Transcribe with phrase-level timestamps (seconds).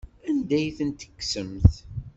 [0.29, 1.73] Anda ay tent-tekksemt?